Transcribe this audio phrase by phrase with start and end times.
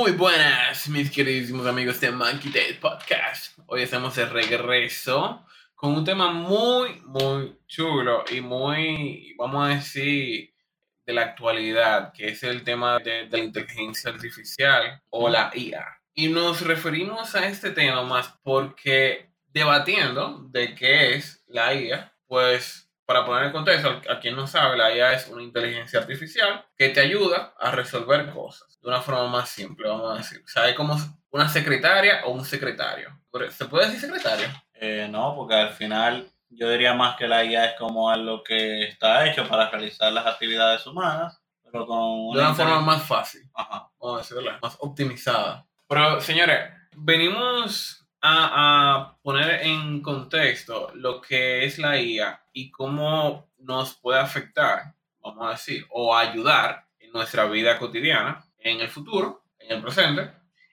[0.00, 3.58] Muy buenas, mis queridísimos amigos de Monkey Day Podcast.
[3.66, 10.54] Hoy estamos de regreso con un tema muy, muy chulo y muy, vamos a decir,
[11.04, 15.84] de la actualidad, que es el tema de, de la inteligencia artificial o la IA.
[16.14, 22.87] Y nos referimos a este tema más porque debatiendo de qué es la IA, pues
[23.08, 26.90] para poner en contexto, a quien no sabe, la IA es una inteligencia artificial que
[26.90, 30.42] te ayuda a resolver cosas de una forma más simple, vamos a decir.
[30.44, 30.94] O sea, es como
[31.30, 33.18] una secretaria o un secretario.
[33.48, 34.48] ¿Se puede decir secretario?
[34.74, 38.82] Eh, no, porque al final yo diría más que la IA es como algo que
[38.82, 43.88] está hecho para realizar las actividades humanas, pero con De una forma más fácil, Ajá.
[43.98, 45.66] vamos a decirlo, más optimizada.
[45.88, 53.48] Pero, señores, venimos a, a, poner en contexto lo que es la IA y cómo
[53.58, 59.44] nos puede afectar, vamos a decir, o ayudar en nuestra vida cotidiana, en el futuro,
[59.60, 60.32] en el presente,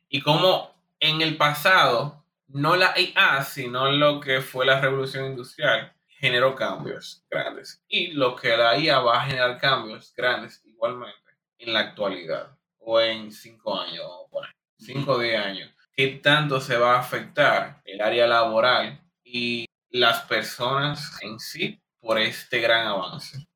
[0.10, 5.94] y cómo en el pasado, no la IA, sino lo que fue la revolución industrial,
[6.08, 7.84] generó cambios grandes.
[7.88, 13.00] Y lo que la IA va a generar cambios grandes igualmente en la actualidad, o
[13.00, 18.02] en cinco años, poner, cinco o diez años qué tanto se va a afectar el
[18.02, 23.48] área laboral y las personas en sí por este gran avance.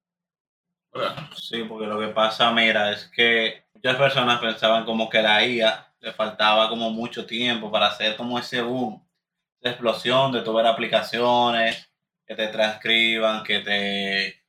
[1.36, 5.94] Sí, porque lo que pasa, mira, es que muchas personas pensaban como que la IA
[6.00, 9.06] le faltaba como mucho tiempo para hacer como ese boom,
[9.60, 11.92] esa explosión de las aplicaciones
[12.26, 14.44] que te transcriban, que te,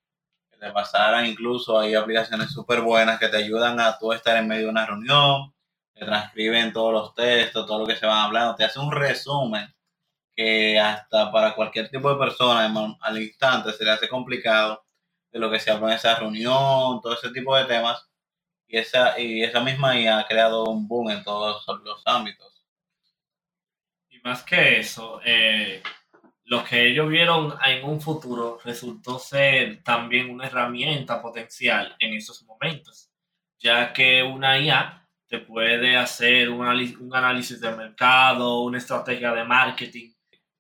[0.51, 4.47] que te pasaran incluso hay aplicaciones súper buenas que te ayudan a tú estar en
[4.47, 5.53] medio de una reunión
[5.93, 9.75] te transcriben todos los textos, todo lo que se van hablando, te hace un resumen
[10.81, 14.85] hasta para cualquier tipo de persona al instante se le hace complicado
[15.33, 18.09] de lo que se habló en esa reunión, todo ese tipo de temas.
[18.67, 22.65] Y esa, y esa misma IA ha creado un boom en todos los ámbitos.
[24.09, 25.83] Y más que eso, eh,
[26.45, 32.43] lo que ellos vieron en un futuro resultó ser también una herramienta potencial en esos
[32.45, 33.11] momentos,
[33.59, 39.45] ya que una IA te puede hacer un, un análisis de mercado, una estrategia de
[39.45, 40.11] marketing,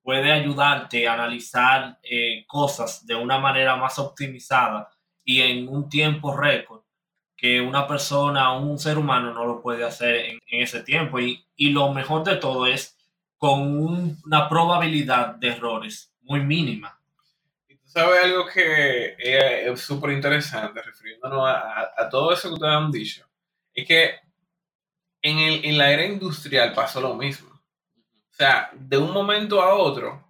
[0.02, 4.90] puede ayudarte a analizar eh, cosas de una manera más optimizada
[5.24, 6.82] y en un tiempo récord
[7.36, 11.18] que una persona un ser humano no lo puede hacer en, en ese tiempo.
[11.18, 12.98] Y, y, lo mejor de todo es
[13.38, 17.00] con un, una probabilidad de errores muy mínima.
[17.66, 22.74] Tú sabes algo que es súper interesante, refiriéndonos a, a, a todo eso que ustedes
[22.74, 23.26] han dicho,
[23.72, 24.14] es que
[25.22, 27.49] en, el, en la era industrial pasó lo mismo.
[28.40, 30.26] Sea, de un momento a otro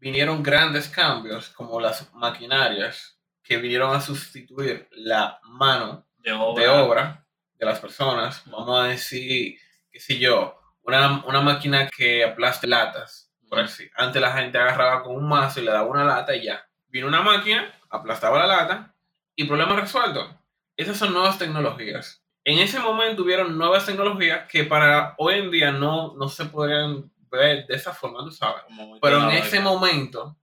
[0.00, 6.68] vinieron grandes cambios como las maquinarias que vinieron a sustituir la mano de obra de,
[6.68, 7.26] obra
[7.56, 8.42] de las personas.
[8.46, 9.56] Vamos a decir,
[9.88, 13.30] qué sé yo, una, una máquina que aplaste latas.
[13.48, 13.88] Por así.
[13.94, 16.68] Antes la gente agarraba con un mazo y le daba una lata y ya.
[16.88, 18.96] Vino una máquina, aplastaba la lata
[19.36, 20.40] y problema resuelto.
[20.76, 25.72] Esas son nuevas tecnologías en ese momento hubieron nuevas tecnologías que para hoy en día
[25.72, 28.62] no, no se podrían de esa forma, tú sabes.
[29.00, 30.36] Pero en ese momento,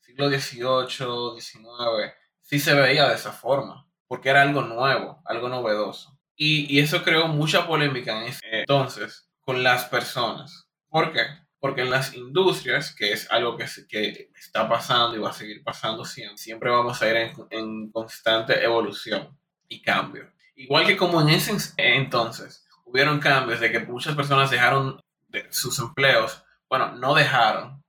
[0.00, 6.18] siglo XVIII, XIX, sí se veía de esa forma, porque era algo nuevo, algo novedoso.
[6.36, 10.68] Y, y eso creó mucha polémica en ese entonces con las personas.
[10.88, 11.22] ¿Por qué?
[11.58, 15.62] Porque en las industrias, que es algo que, que está pasando y va a seguir
[15.62, 21.20] pasando siempre, siempre vamos a ir en, en constante evolución y cambio igual que como
[21.20, 27.14] en ese entonces hubieron cambios de que muchas personas dejaron de sus empleos, bueno, no
[27.14, 27.82] dejaron,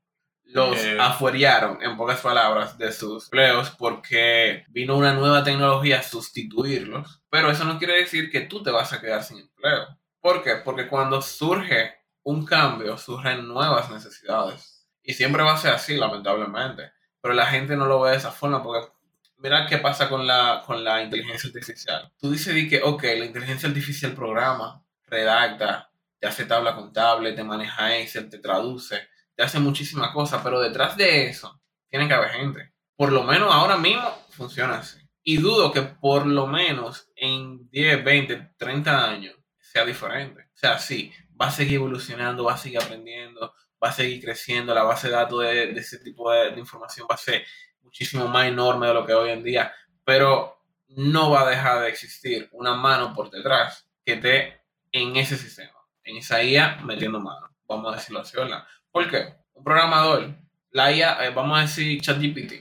[0.43, 0.97] los eh.
[0.99, 7.49] afuerearon, en pocas palabras, de sus empleos porque vino una nueva tecnología a sustituirlos, pero
[7.49, 9.97] eso no quiere decir que tú te vas a quedar sin empleo.
[10.19, 10.55] ¿Por qué?
[10.63, 14.87] Porque cuando surge un cambio, surgen nuevas necesidades.
[15.03, 16.91] Y siempre va a ser así, lamentablemente.
[17.21, 18.91] Pero la gente no lo ve de esa forma porque
[19.37, 22.11] mira qué pasa con la, con la inteligencia artificial.
[22.19, 25.90] Tú dices que, ok, la inteligencia artificial programa, redacta,
[26.21, 30.95] te hace tabla contable, te maneja Excel, te traduce, te hace muchísimas cosas, pero detrás
[30.95, 31.59] de eso
[31.89, 32.73] tiene que haber gente.
[32.95, 34.99] Por lo menos ahora mismo funciona así.
[35.23, 40.43] Y dudo que por lo menos en 10, 20, 30 años sea diferente.
[40.43, 44.75] O sea, sí, va a seguir evolucionando, va a seguir aprendiendo, va a seguir creciendo,
[44.75, 47.43] la base de datos de, ese tipo de, de información va a ser
[47.81, 49.73] muchísimo más enorme de lo que hoy en día,
[50.05, 55.35] pero no va a dejar de existir una mano por detrás que esté en ese
[55.35, 58.63] sistema, en esa IA metiendo mano, vamos a decirlo así, ¿verdad?
[58.91, 59.35] ¿Por qué?
[59.53, 60.35] Un programador,
[60.71, 62.53] la IA, eh, vamos a decir ChatGPT,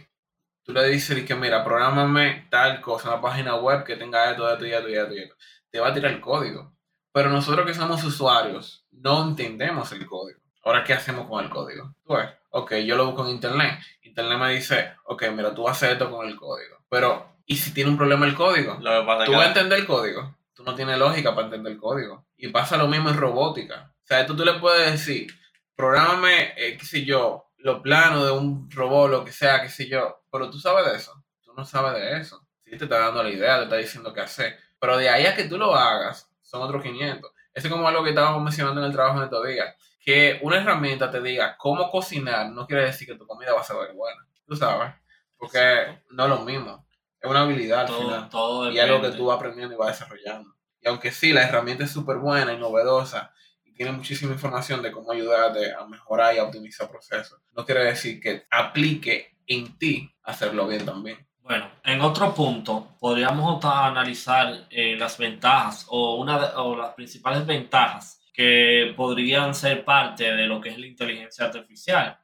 [0.62, 4.66] tú le dices que mira, prográmame tal cosa, una página web que tenga esto, esto
[4.66, 5.34] y esto y esto, y esto.
[5.70, 6.72] te va a tirar el código.
[7.12, 10.38] Pero nosotros que somos usuarios no entendemos el código.
[10.64, 11.93] Ahora, ¿qué hacemos con el código?
[12.04, 13.81] Tú ves, ok, yo lo busco en internet.
[14.02, 16.76] Internet me dice, ok, mira, tú hacer esto con el código.
[16.88, 18.75] Pero, ¿y si tiene un problema el código?
[18.81, 20.36] Lo que pasa es Tú que- vas a entender el código.
[20.54, 22.26] Tú no tienes lógica para entender el código.
[22.42, 23.92] Y pasa lo mismo en robótica.
[24.02, 25.31] O sea, tú, tú le puedes decir,
[25.76, 29.88] prográmame, eh, qué sé yo, los planos de un robot, lo que sea, qué sé
[29.88, 30.22] yo.
[30.32, 31.22] Pero tú sabes de eso.
[31.42, 32.46] Tú no sabes de eso.
[32.64, 34.58] Sí, te está dando la idea, te está diciendo qué hacer.
[34.78, 37.31] Pero de ahí a que tú lo hagas, son otros 500.
[37.52, 39.75] Eso es como algo que estábamos mencionando en el trabajo en estos días.
[40.02, 43.64] Que una herramienta te diga cómo cocinar no quiere decir que tu comida va a
[43.64, 44.26] ser buena.
[44.46, 44.94] Tú sabes.
[45.36, 46.86] Porque no es lo mismo.
[47.20, 49.98] Es una habilidad al Todo, final todo y algo que tú vas aprendiendo y vas
[49.98, 50.54] desarrollando.
[50.81, 53.32] Y aunque sí, la herramienta es súper buena y novedosa
[53.65, 57.85] y tiene muchísima información de cómo ayudarte a mejorar y a optimizar procesos, no quiere
[57.85, 61.27] decir que aplique en ti hacerlo bien también.
[61.43, 67.44] Bueno, en otro punto, podríamos analizar eh, las ventajas o, una de- o las principales
[67.44, 72.19] ventajas que podrían ser parte de lo que es la inteligencia artificial.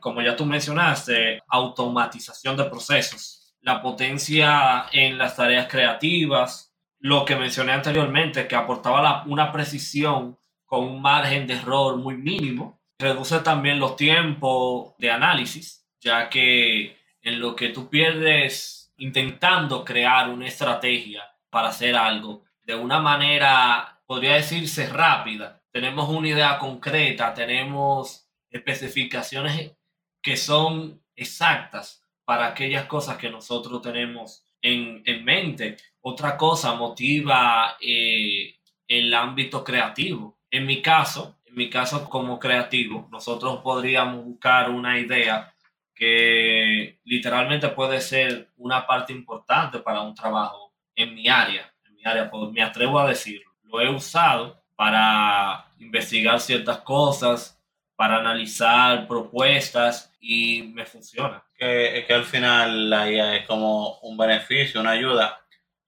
[0.00, 6.73] Como ya tú mencionaste, automatización de procesos, la potencia en las tareas creativas,
[7.04, 12.80] lo que mencioné anteriormente, que aportaba una precisión con un margen de error muy mínimo,
[12.98, 20.30] reduce también los tiempos de análisis, ya que en lo que tú pierdes intentando crear
[20.30, 25.62] una estrategia para hacer algo de una manera, podría decirse, rápida.
[25.70, 29.76] Tenemos una idea concreta, tenemos especificaciones
[30.22, 35.76] que son exactas para aquellas cosas que nosotros tenemos en, en mente.
[36.06, 38.56] Otra cosa motiva eh,
[38.86, 40.36] el ámbito creativo.
[40.50, 45.54] En mi caso, en mi caso como creativo, nosotros podríamos buscar una idea
[45.94, 51.72] que literalmente puede ser una parte importante para un trabajo en mi área.
[51.86, 53.50] En mi área, pues, me atrevo a decirlo.
[53.62, 57.58] Lo he usado para investigar ciertas cosas,
[57.96, 61.42] para analizar propuestas y me funciona.
[61.56, 65.40] que, que al final la IA es como un beneficio, una ayuda.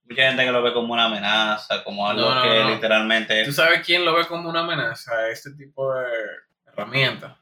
[0.09, 2.69] Mucha gente que lo ve como una amenaza, como algo No, no, que no.
[2.69, 5.27] literalmente ¿Tú sabes quién lo ve como una amenaza?
[5.29, 6.05] Este tipo de
[6.65, 7.37] herramienta.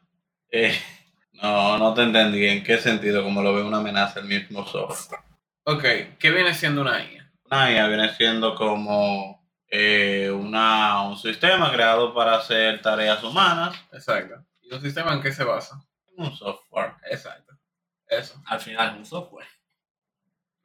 [0.49, 0.75] eh,
[1.33, 5.21] no, no te entendí en qué sentido como lo ve una amenaza el mismo software.
[5.65, 5.83] Ok,
[6.19, 7.31] ¿qué viene siendo una IA?
[7.51, 14.43] Una IA viene siendo como eh, una, un sistema creado para hacer tareas humanas, Exacto.
[14.61, 15.75] ¿Y un sistema en qué se basa?
[16.17, 16.93] un software.
[17.11, 17.53] Exacto.
[18.07, 18.41] Eso.
[18.47, 19.47] Al final es un software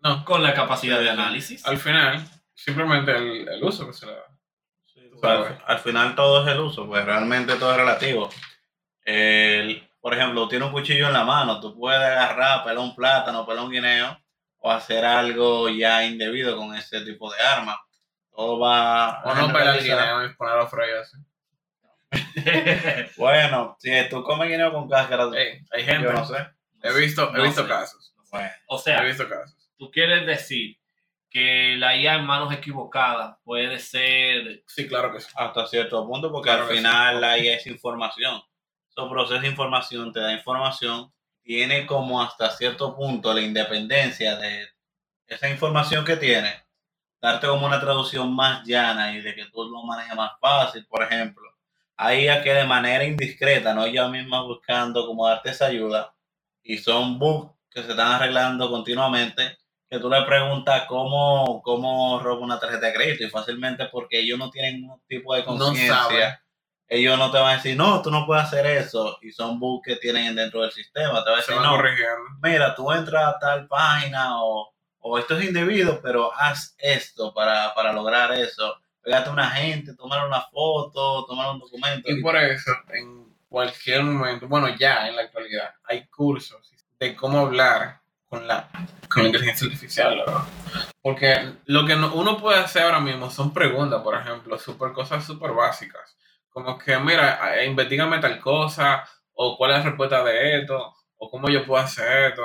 [0.02, 1.64] No, con la capacidad de análisis.
[1.66, 2.24] al final,
[2.54, 4.22] simplemente el, el uso que se le da.
[4.86, 8.30] Sí, pues, al, al final todo es el uso, pues realmente todo es relativo.
[9.04, 13.44] El- por ejemplo, tiene un cuchillo en la mano, tú puedes agarrar, pelar un plátano,
[13.46, 14.18] pelar un guineo
[14.62, 17.78] o hacer algo ya indebido con ese tipo de arma.
[18.34, 21.18] Todo va O no pelar el guineo y ponerlo a freír así.
[23.16, 26.04] Bueno, si tú comes guineo con cáscara, Ey, hay gente.
[26.04, 26.46] yo no sé.
[26.82, 27.68] He visto, he No visto sé.
[27.68, 28.14] casos.
[28.30, 29.59] Bueno, o He sea, visto casos.
[29.80, 30.78] Tú quieres decir
[31.30, 35.32] que la IA en manos equivocadas puede ser Sí, claro que sí.
[35.34, 36.76] hasta cierto punto, porque Claro al sí.
[36.76, 38.42] final la IA es información.
[38.90, 41.10] Eso procesa información, te da información,
[41.42, 44.68] tiene como hasta cierto punto la independencia de
[45.26, 46.52] esa información que tiene,
[47.22, 51.02] darte como una traducción más llana y de que tú lo manejes más fácil, por
[51.04, 51.48] ejemplo.
[51.96, 56.14] Hay IA que de manera indiscreta, no ella misma buscando como darte esa ayuda,
[56.62, 59.56] y son bugs que se están arreglando continuamente,
[59.90, 64.38] que tú le preguntas cómo, cómo robo una tarjeta de crédito y fácilmente porque ellos
[64.38, 66.42] no tienen ningún tipo de No conciencia.
[66.88, 69.18] ellos no te van a decir, no, tú no puedes hacer eso.
[69.20, 71.24] Y son bugs que tienen dentro del sistema.
[71.24, 71.76] Te van a decir, no,
[72.40, 77.74] mira, tú entras a tal página o, o esto es indebido, pero haz esto para,
[77.74, 78.76] para lograr eso.
[79.02, 82.10] Pégate a una gente, tomar una foto, tomar un documento.
[82.10, 87.40] Y por eso, en cualquier momento, bueno, ya en la actualidad, hay cursos de cómo
[87.40, 87.99] hablar
[88.30, 88.70] con la,
[89.10, 90.24] con la inteligencia artificial.
[91.02, 95.24] Porque lo que no- uno puede hacer ahora mismo son preguntas, por ejemplo, super cosas
[95.26, 96.16] súper básicas.
[96.50, 101.30] Como que, mira, eh, investigame tal cosa, o cuál es la respuesta de esto, o
[101.30, 102.42] cómo yo puedo hacer esto.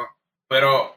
[0.47, 0.95] Pero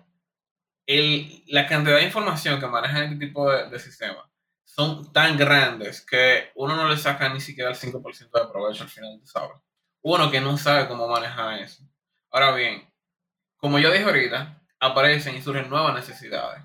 [0.86, 4.24] el, la cantidad de información que manejan este tipo de, de sistemas
[4.64, 8.88] son tan grandes que uno no le saca ni siquiera el 5% de provecho al
[8.90, 9.56] final, sabes.
[10.02, 11.82] Uno que no sabe cómo manejar eso.
[12.30, 12.88] Ahora bien,
[13.58, 16.62] como yo dije ahorita, aparecen y surgen nuevas necesidades.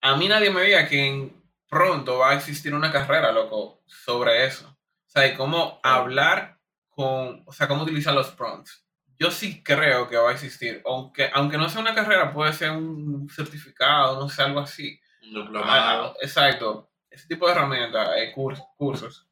[0.00, 1.32] A mí nadie me diga que
[1.68, 4.66] pronto va a existir una carrera, loco, sobre eso.
[4.68, 6.58] O sea, y cómo hablar
[6.88, 8.84] con, o sea, cómo utilizar los prompts.
[9.18, 12.70] Yo sí creo que va a existir, aunque, aunque no sea una carrera, puede ser
[12.70, 15.00] un certificado, no sé, algo así.
[15.22, 16.10] Un diplomado.
[16.12, 16.90] Ah, exacto.
[17.10, 19.26] Ese tipo de herramientas, eh, curs- cursos,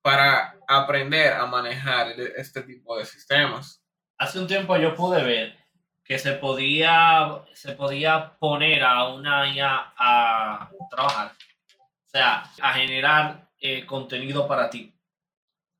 [0.00, 3.82] para aprender a manejar este tipo de sistemas.
[4.18, 5.58] Hace un tiempo yo pude ver
[6.06, 13.50] que se podía, se podía poner a una IA a trabajar, o sea, a generar
[13.58, 14.94] eh, contenido para ti.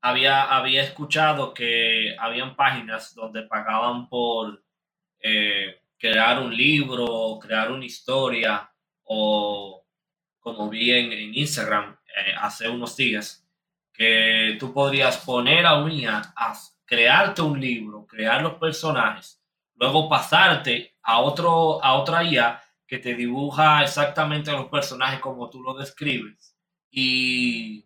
[0.01, 4.63] Había, había escuchado que habían páginas donde pagaban por
[5.21, 8.69] eh, crear un libro, crear una historia,
[9.03, 9.85] o
[10.39, 13.45] como vi en, Instagram eh, hace unos días,
[13.93, 16.53] que tú podrías poner a un IA a
[16.85, 19.36] crearte un libro, crear los personajes,
[19.77, 25.61] luego pasarte a, otro, a otra IA que te dibuja exactamente los personajes como tú
[25.61, 26.55] lo describes
[26.91, 27.85] y,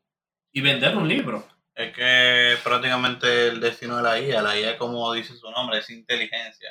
[0.52, 1.48] y vender un libro.
[1.74, 5.90] Es que prácticamente el destino de la IA, la IA como dice su nombre, es
[5.90, 6.70] inteligencia.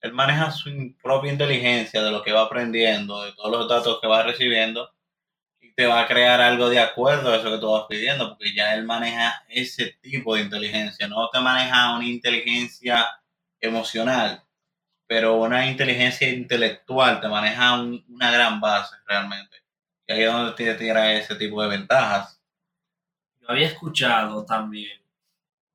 [0.00, 0.70] Él maneja su
[1.02, 4.92] propia inteligencia de lo que va aprendiendo, de todos los datos que va recibiendo,
[5.60, 8.54] y te va a crear algo de acuerdo a eso que tú vas pidiendo, porque
[8.54, 13.06] ya él maneja ese tipo de inteligencia, no te maneja una inteligencia
[13.60, 14.44] emocional,
[15.06, 19.56] pero una inteligencia intelectual, te maneja una gran base realmente.
[20.06, 22.40] Y ahí es donde te tira ese tipo de ventajas.
[23.40, 25.00] Yo había escuchado también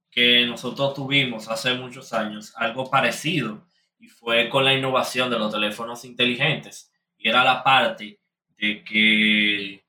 [0.09, 3.65] que nosotros tuvimos hace muchos años algo parecido
[3.99, 6.91] y fue con la innovación de los teléfonos inteligentes.
[7.17, 8.19] Y era la parte
[8.57, 9.83] de que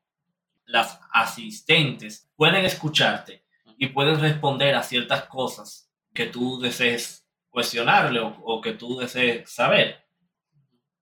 [0.66, 3.44] las asistentes pueden escucharte
[3.76, 7.19] y pueden responder a ciertas cosas que tú desees
[7.50, 10.04] cuestionarle o, que tú desees saber.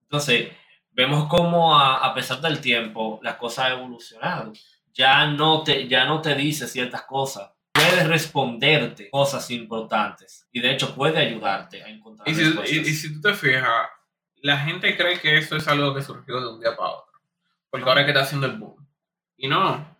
[0.02, 0.48] Entonces,
[0.90, 4.52] vemos cómo a, pesar del tiempo las cosas han evolucionado.
[4.92, 10.72] Ya no, te, ya no te dice ciertas cosas puede responderte cosas importantes y de
[10.72, 13.88] hecho puede ayudarte a encontrar y si, y, si tú te fijas,
[14.42, 17.20] la gente cree que esto es algo que surgió de un día para otro,
[17.70, 18.86] porque ahora es que está haciendo el boom.
[19.36, 19.96] Y no,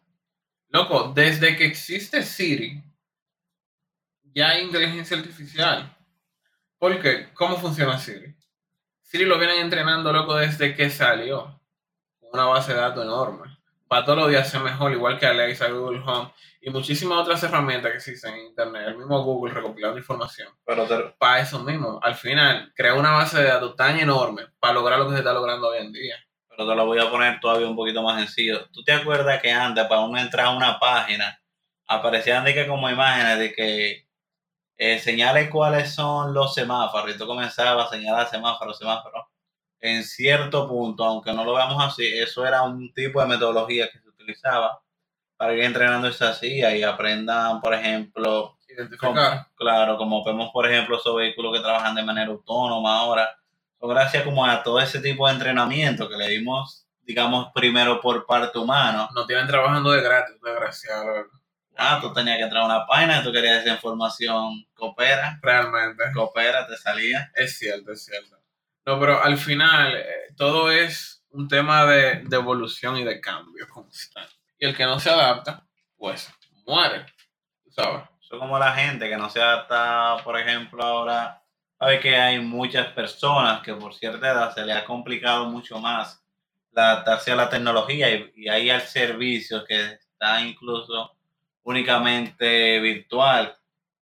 [0.69, 2.83] loco, desde que existe Siri,
[4.35, 5.97] ya hay inteligencia artificial.
[6.79, 8.37] Porque, ¿cómo funciona Siri?
[9.03, 11.61] Siri lo vienen entrenando, loco, desde que salió.
[12.21, 13.59] Una base de datos enorme.
[13.89, 16.31] Para todos los días ser mejor, igual que Alexa, Google Home
[16.61, 20.49] y muchísimas otras herramientas que existen en Internet, el mismo Google recopilando información.
[20.65, 20.87] Pero
[21.19, 25.07] para eso mismo, al final, crea una base de datos tan enorme para lograr lo
[25.07, 26.17] que se está logrando hoy en día.
[26.49, 28.69] Pero te lo voy a poner todavía un poquito más sencillo.
[28.73, 31.41] ¿Tú te acuerdas que antes, para uno entrar a una página,
[31.87, 34.08] aparecían de que como imágenes de que
[34.79, 39.27] eh, señale cuáles son los semáforos, y tú comenzabas a señalar semáforos, semáforos.
[39.81, 43.99] En cierto punto, aunque no lo veamos así, eso era un tipo de metodología que
[44.01, 44.81] se utilizaba
[45.37, 49.47] para ir entrenando esa silla y aprendan, por ejemplo, identificar.
[49.57, 53.29] claro, como vemos, por ejemplo, esos vehículos que trabajan de manera autónoma ahora,
[53.81, 58.27] son gracias como a todo ese tipo de entrenamiento que le dimos, digamos, primero por
[58.27, 59.09] parte humana.
[59.15, 61.27] No tienen trabajando de gratis, desgraciado.
[61.79, 65.39] Ah, tú tenías que entrar a una página y tú querías esa información, coopera.
[65.41, 66.05] Realmente.
[66.13, 67.31] Coopera, te salía.
[67.35, 68.37] Es cierto, es cierto.
[68.85, 73.67] No, pero al final, eh, todo es un tema de, de evolución y de cambio
[73.69, 75.67] constante y el que no se adapta,
[75.97, 76.33] pues
[76.67, 77.07] muere,
[77.71, 78.03] ¿sabes?
[78.21, 81.43] Son como la gente que no se adapta, por ejemplo, ahora,
[81.79, 86.23] sabe que hay muchas personas que por cierta edad se le ha complicado mucho más
[86.75, 91.18] adaptarse a la tecnología y, y hay al servicio que está incluso
[91.69, 93.55] únicamente virtual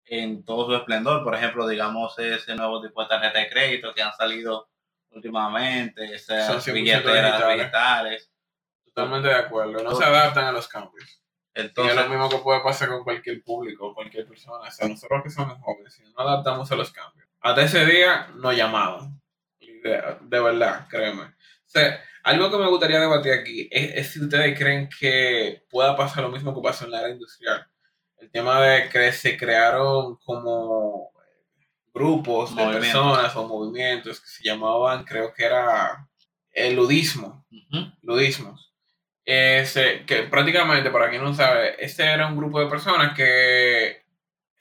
[0.06, 1.24] en todo su esplendor.
[1.24, 4.70] Por ejemplo, digamos ese nuevo tipo de tarjeta de crédito que han salido
[5.10, 8.30] últimamente, esas billeteras digitales
[8.86, 9.84] Totalmente de acuerdo.
[9.84, 11.22] No se adaptan a los cambios.
[11.54, 14.70] Entonces, y es lo mismo que puede pasar con cualquier público, cualquier persona.
[14.70, 17.28] O sea, nosotros que somos jóvenes, si no adaptamos a los cambios.
[17.42, 19.22] Hasta ese día nos llamaban.
[19.60, 21.35] De, de verdad, créeme.
[21.76, 26.30] Sea, algo que me gustaría debatir aquí es, si ustedes creen que pueda pasar lo
[26.30, 27.68] mismo que pasó en la era industrial.
[28.18, 31.12] El tema de que se crearon como
[31.94, 36.08] grupos de personas o movimientos que se llamaban, creo que era
[36.52, 37.46] el ludismo.
[38.02, 38.74] Ludismos
[39.26, 44.04] que prácticamente, para quien no sabe, este era un grupo de personas que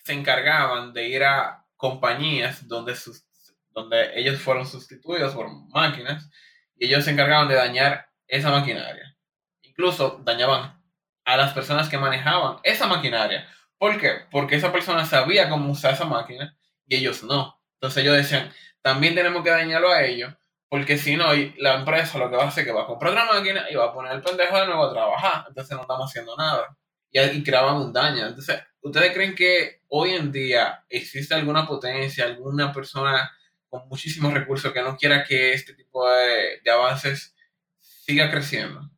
[0.03, 3.25] se encargaban de ir a compañías donde, sus,
[3.71, 6.31] donde ellos fueron sustituidos por máquinas
[6.77, 9.17] y ellos se encargaban de dañar esa maquinaria.
[9.63, 10.83] Incluso dañaban
[11.25, 13.49] a las personas que manejaban esa maquinaria.
[13.79, 14.27] ¿Por qué?
[14.31, 17.61] Porque esa persona sabía cómo usar esa máquina y ellos no.
[17.75, 18.53] Entonces ellos decían,
[18.83, 20.35] también tenemos que dañarlo a ellos
[20.75, 21.27] porque si no,
[21.59, 23.77] la empresa lo que va a hacer es que va a comprar otra máquina y
[23.77, 25.45] va a poner el pendejo de nuevo a trabajar.
[25.47, 26.77] Entonces no estamos haciendo nada.
[27.13, 28.27] Y, y creaban un daño.
[28.27, 33.31] Entonces, ¿ustedes creen que hoy en día existe alguna potencia, alguna persona
[33.75, 37.35] con muchísimos recursos que no quiera que este tipo de, de avances
[37.81, 38.89] siga creciendo?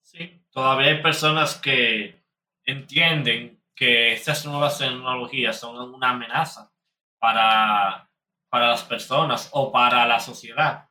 [0.00, 2.24] Sí, todavía hay personas que
[2.64, 6.72] entienden que estas nuevas tecnologías son una amenaza
[7.18, 8.08] para,
[8.48, 10.88] para las personas o para la sociedad.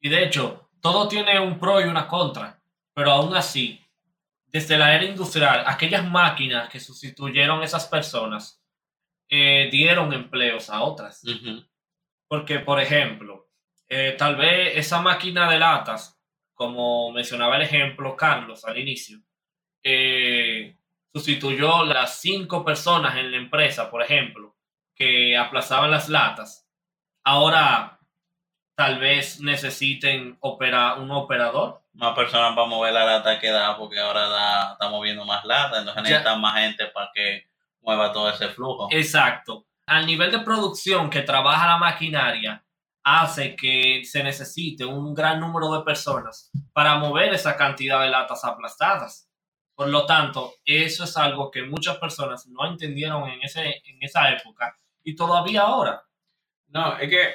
[0.00, 2.62] Y de hecho, todo tiene un pro y una contra,
[2.94, 3.84] pero aún así,
[4.46, 8.62] desde la era industrial, aquellas máquinas que sustituyeron a esas personas
[9.28, 11.24] eh, dieron empleos a otras.
[12.28, 13.48] Porque, por ejemplo,
[13.88, 16.20] eh, tal vez esa máquina de latas,
[16.54, 19.20] como mencionaba el ejemplo Carlos al inicio,
[19.82, 20.76] eh,
[21.12, 24.56] sustituyó las cinco personas en la empresa, por ejemplo,
[24.94, 26.68] que aplazaban las latas.
[27.22, 27.96] Ahora
[28.74, 31.82] tal vez necesiten operar un operador.
[31.94, 35.78] Más personas para mover la lata que da, porque ahora da, está moviendo más lata,
[35.78, 37.48] entonces necesitan más gente para que
[37.80, 38.88] mueva todo ese flujo.
[38.90, 39.65] Exacto.
[39.86, 42.64] Al nivel de producción que trabaja la maquinaria,
[43.04, 48.44] hace que se necesite un gran número de personas para mover esa cantidad de latas
[48.44, 49.30] aplastadas.
[49.76, 54.30] Por lo tanto, eso es algo que muchas personas no entendieron en, ese, en esa
[54.30, 54.74] época
[55.04, 56.02] y todavía ahora.
[56.66, 57.34] No, es que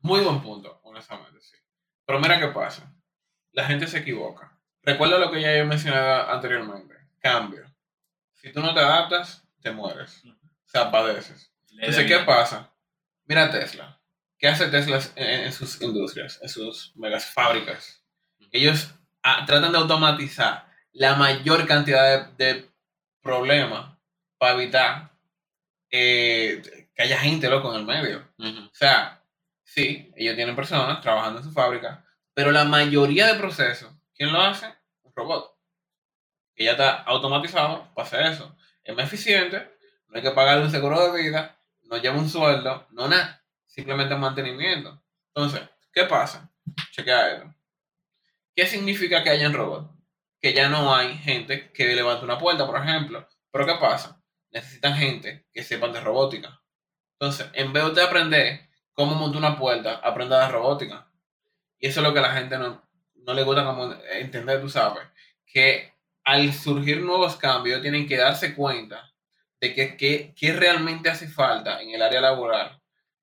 [0.00, 1.56] muy buen punto, honestamente, sí.
[2.04, 2.92] Pero mira qué pasa.
[3.52, 4.58] La gente se equivoca.
[4.82, 6.94] Recuerda lo que ya he mencionado anteriormente.
[7.20, 7.64] Cambio.
[8.34, 10.24] Si tú no te adaptas, te mueres.
[10.24, 10.39] O
[10.70, 11.52] sea, padeces.
[11.72, 12.72] Entonces, ¿qué pasa?
[13.24, 14.00] Mira Tesla.
[14.38, 18.02] ¿Qué hace Tesla en, sus industrias, en sus megas fábricas?
[18.50, 22.70] Ellos ah, tratan de automatizar la mayor cantidad de,
[23.22, 23.98] problemas
[24.38, 25.12] para evitar
[25.90, 28.26] eh, que haya gente loco en el medio.
[28.38, 29.22] O sea,
[29.62, 34.40] sí, ellos tienen personas trabajando en su fábrica, pero la mayoría de procesos, ¿quién lo
[34.40, 34.66] hace?
[35.02, 35.54] Un robot.
[36.54, 38.56] Que ya está automatizado para hacer eso.
[38.82, 39.70] Es más eficiente,
[40.10, 44.14] no hay que pagarle un seguro de vida, no lleva un sueldo, no nada, simplemente
[44.16, 45.02] mantenimiento.
[45.28, 45.62] Entonces,
[45.92, 46.50] ¿qué pasa?
[46.92, 47.54] Chequea esto.
[48.54, 49.88] ¿Qué significa que hayan robots?
[50.40, 53.26] Que ya no hay gente que levante una puerta, por ejemplo.
[53.50, 54.20] Pero ¿qué pasa?
[54.52, 56.60] necesitan gente que sepan de robótica.
[57.18, 61.08] Entonces, en vez de aprender cómo montar una puerta, aprenda de robótica.
[61.78, 62.82] Y eso es lo que a la gente no,
[63.14, 65.06] no le gusta como entender, tú sabes,
[65.46, 69.09] que al surgir nuevos cambios tienen que darse cuenta
[69.60, 72.80] de que, qué realmente hace falta en el área laboral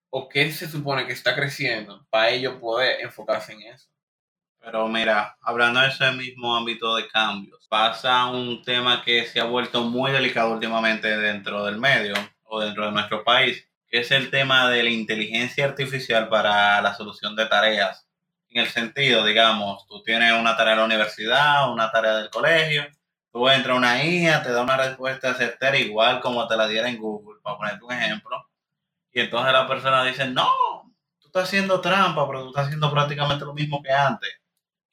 [0.09, 3.87] o qué se supone que está creciendo para ellos poder enfocarse en eso.
[4.59, 9.45] Pero mira, hablando de ese mismo ámbito de cambios, pasa un tema que se ha
[9.45, 14.29] vuelto muy delicado últimamente dentro del medio o dentro de nuestro país, que es el
[14.29, 18.07] tema de la inteligencia artificial para la solución de tareas.
[18.49, 22.87] En el sentido, digamos, tú tienes una tarea de la universidad, una tarea del colegio,
[23.31, 26.97] tú entras una IA, te da una respuesta certera igual como te la diera en
[26.97, 28.47] Google, para ponerte un ejemplo,
[29.11, 30.49] y entonces la persona dice, no,
[31.19, 34.29] tú estás haciendo trampa, pero tú estás haciendo prácticamente lo mismo que antes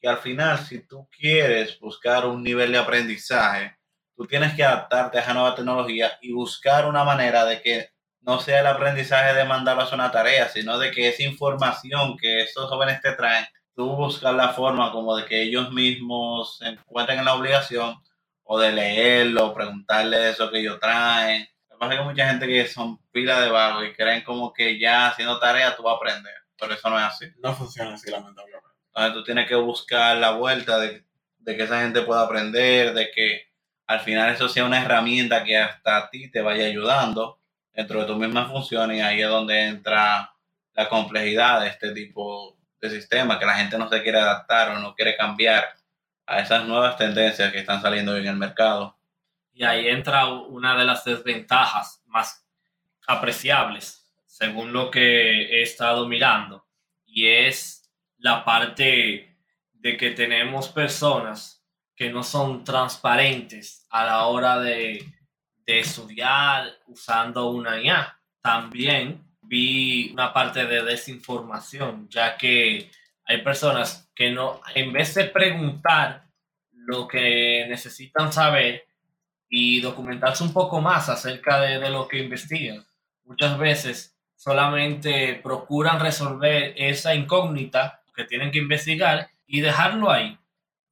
[0.07, 3.77] al final, si tú quieres buscar un nivel de aprendizaje,
[4.17, 8.41] tú tienes que adaptarte a esa nueva tecnología y buscar una manera de que no
[8.41, 12.69] sea el aprendizaje de mandarlos a una tarea, sino de que esa información que estos
[12.69, 17.25] jóvenes te traen, tú buscar la forma como de que ellos mismos se encuentren en
[17.27, 17.97] la obligación
[18.45, 21.49] o de leerlo, preguntarle eso que ellos traen.
[21.71, 24.79] Me pasa que hay mucha gente que son pila de vagos y creen como que
[24.79, 27.27] ya haciendo tarea tú vas a aprender, pero eso no es así.
[27.39, 28.69] No funciona así, lamentablemente.
[28.89, 31.05] Entonces tú tienes que buscar la vuelta de,
[31.45, 33.49] que esa gente pueda aprender, de que
[33.87, 37.41] al final eso sea una herramienta que hasta a ti te vaya ayudando
[37.73, 40.33] dentro de tus mismas funciones y ahí es donde entra
[40.75, 44.79] la complejidad de este tipo de sistema, que la gente no se quiere adaptar o
[44.79, 45.75] no quiere cambiar
[46.27, 48.97] a esas nuevas tendencias que están saliendo en el mercado.
[49.53, 52.45] Y ahí entra una de las desventajas más
[53.07, 56.67] apreciables, según lo que he estado mirando,
[57.07, 59.37] y es la parte
[59.73, 61.63] de que tenemos personas
[61.95, 65.11] que no son transparentes a la hora de,
[65.67, 68.19] estudiar usando una IA.
[68.43, 72.91] También vi una parte de desinformación, ya que
[73.27, 76.25] hay personas que no, en vez de preguntar
[76.73, 78.85] lo que necesitan saber
[79.49, 82.85] y documentarse un poco más acerca de, de lo que investigan,
[83.25, 90.39] muchas veces solamente procuran resolver esa incógnita que tienen que investigar y dejarlo ahí.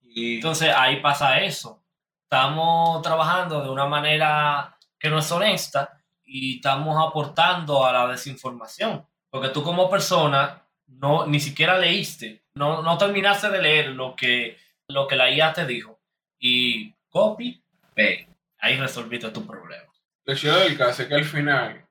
[0.03, 1.83] Y entonces ahí pasa eso.
[2.23, 9.07] Estamos trabajando de una manera que no es honesta y estamos aportando a la desinformación.
[9.29, 10.63] Porque tú como persona
[10.99, 15.53] no, ni siquiera leíste, no, no terminaste de leer lo que, lo que la IA
[15.53, 16.01] te dijo.
[16.39, 18.29] Y copy, paste.
[18.59, 19.93] Ahí resolviste tu problema.
[20.25, 21.85] Lo chido del caso es que al final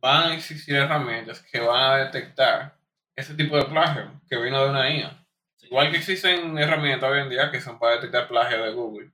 [0.00, 2.76] van a existir herramientas que van a detectar
[3.14, 5.24] ese tipo de plagio que vino de una IA.
[5.62, 9.12] Igual que existen herramientas hoy en día que son para detectar plagio de Google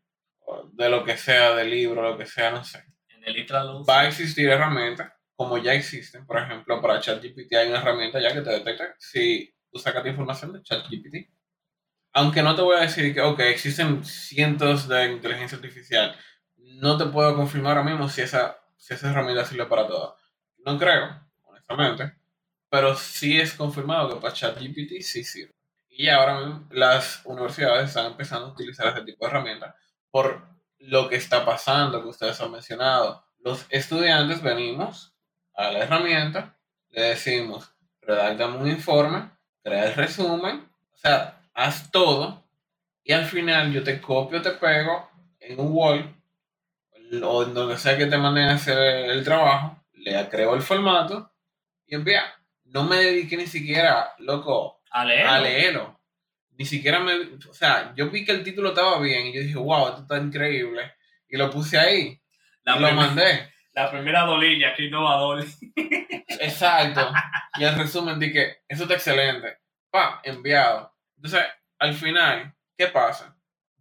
[0.73, 2.85] de lo que sea, de libro, lo que sea, no sé.
[3.09, 7.69] En el ITRA Va a existir herramientas, como ya existen, por ejemplo, para ChatGPT hay
[7.69, 11.31] una herramienta ya que te detecta si tú sacas información de ChatGPT.
[12.13, 16.17] Aunque no te voy a decir que, ok, existen cientos de inteligencia artificial,
[16.57, 20.17] no te puedo confirmar ahora mismo si esa, si esa herramienta sirve para todo.
[20.59, 22.15] No creo, honestamente,
[22.69, 25.55] pero sí es confirmado que para ChatGPT sí sirve.
[25.89, 29.75] Y ahora mismo las universidades están empezando a utilizar ese tipo de herramientas
[30.11, 30.47] por
[30.79, 33.25] lo que está pasando, que ustedes han mencionado.
[33.39, 35.14] Los estudiantes venimos
[35.55, 36.57] a la herramienta,
[36.91, 39.31] le decimos, redáctame un informe,
[39.63, 42.45] crea el resumen, o sea, haz todo,
[43.03, 46.07] y al final yo te copio, te pego en un Word,
[47.23, 51.33] o en donde sea que te manden a hacer el trabajo, le creo el formato
[51.87, 52.23] y envía.
[52.65, 55.27] No me dediqué ni siquiera, loco, A leer.
[55.27, 56.01] a leerlo.
[56.57, 57.15] Ni siquiera me.
[57.49, 60.19] O sea, yo vi que el título estaba bien y yo dije, wow, esto está
[60.19, 60.93] increíble.
[61.29, 62.21] Y lo puse ahí.
[62.65, 63.53] La, y lo mandé.
[63.75, 65.45] La primera dolilla, que innovador.
[66.41, 67.13] Exacto.
[67.59, 69.59] y el resumen dije, eso está excelente.
[69.91, 70.93] Pa, enviado.
[71.17, 71.45] Entonces,
[71.79, 73.37] al final, ¿qué pasa?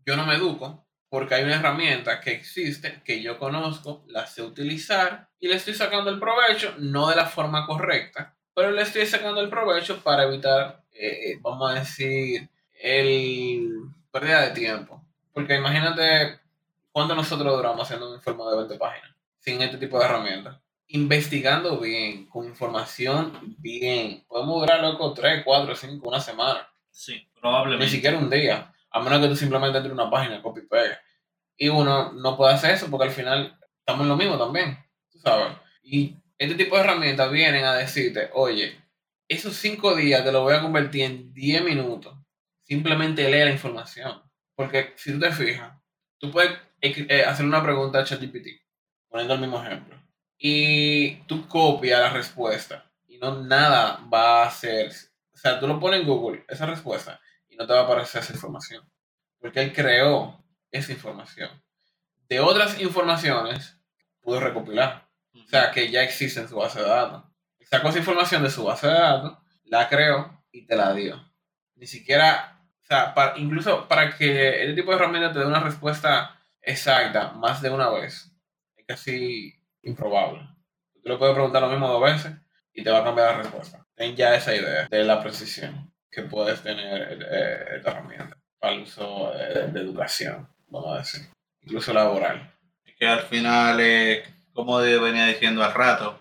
[0.06, 4.42] Yo no me educo porque hay una herramienta que existe, que yo conozco, la sé
[4.42, 9.06] utilizar y le estoy sacando el provecho, no de la forma correcta, pero le estoy
[9.06, 12.50] sacando el provecho para evitar, eh, vamos a decir,
[12.82, 13.70] el
[14.12, 15.04] pérdida de tiempo.
[15.32, 16.40] Porque imagínate
[16.92, 19.13] cuánto nosotros duramos haciendo un informe de 20 páginas
[19.44, 20.58] sin este tipo de herramientas.
[20.88, 24.24] Investigando bien, con información bien.
[24.28, 26.68] Podemos durar, loco, 3, 4, 5, una semana.
[26.90, 27.90] Sí, Ni probablemente.
[27.90, 28.74] siquiera un día.
[28.92, 30.96] A menos que tú simplemente entres en una página, copy pegue.
[31.58, 34.78] Y uno no puede hacer eso porque al final estamos en lo mismo también.
[35.12, 35.58] Tú sabes.
[35.82, 38.80] Y este tipo de herramientas vienen a decirte, oye,
[39.28, 42.16] esos 5 días te lo voy a convertir en 10 minutos.
[42.62, 44.22] Simplemente lee la información.
[44.56, 45.74] Porque si tú te fijas,
[46.20, 46.52] tú puedes
[46.82, 48.48] eh, hacer una pregunta a ChatGPT,
[49.14, 49.96] poniendo el mismo ejemplo.
[50.40, 52.92] Y tú copias la respuesta.
[53.08, 54.92] Y no nada va a hacer.
[55.32, 58.24] O sea, tú lo pones en Google, esa respuesta y no te va a aparecer
[58.24, 58.84] esa información.
[59.40, 61.52] Porque él creó esa información.
[62.28, 63.78] De otras informaciones,
[64.20, 65.08] pudo recopilar.
[65.36, 67.24] O sea, que ya existe en su base de datos.
[67.70, 71.24] Sacó esa información de su base de datos, la creó y te la dio.
[71.76, 75.60] Ni siquiera, o sea, para- incluso para que este tipo de herramienta te dé una
[75.60, 78.33] respuesta exacta más de una vez,
[78.94, 80.48] casi improbable.
[81.04, 82.32] Tú le puedes preguntar lo mismo dos veces
[82.74, 83.86] y te va a cambiar la respuesta.
[83.96, 88.84] Ten ya esa idea de la precisión que puedes tener eh, esta herramienta para el
[88.84, 91.22] uso de, de educación, vamos a decir,
[91.62, 92.54] incluso laboral.
[92.98, 96.20] Que al final, eh, como venía diciendo al rato,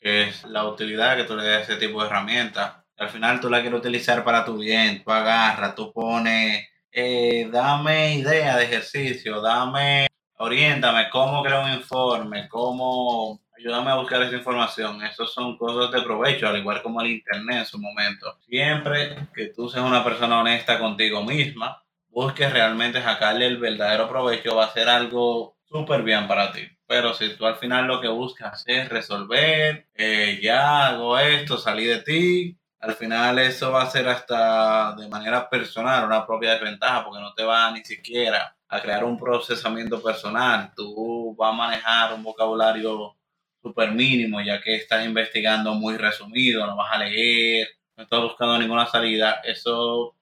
[0.00, 2.74] que es la utilidad que tú le das a ese tipo de herramientas.
[2.96, 8.16] Al final tú la quieres utilizar para tu bien, tú agarras, tú pones, eh, dame
[8.16, 10.06] idea de ejercicio, dame,
[10.38, 15.02] oriéntame cómo crear un informe, cómo ayúdame a buscar esa información.
[15.02, 18.38] Esas son cosas de provecho, al igual como el internet en su momento.
[18.46, 24.56] Siempre que tú seas una persona honesta contigo misma, busques realmente sacarle el verdadero provecho,
[24.56, 26.68] va a ser algo súper bien para ti.
[26.86, 31.84] Pero si tú al final lo que buscas es resolver, eh, ya hago esto, salí
[31.84, 37.02] de ti, al final eso va a ser hasta de manera personal una propia desventaja
[37.04, 40.72] porque no te va ni siquiera a crear un procesamiento personal.
[40.74, 43.16] Tú vas a manejar un vocabulario
[43.62, 48.58] súper mínimo ya que estás investigando muy resumido, no vas a leer, no estás buscando
[48.58, 49.40] ninguna salida.
[49.44, 50.16] Eso